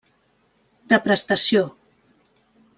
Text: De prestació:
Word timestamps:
De 0.95 0.99
prestació: 1.05 1.63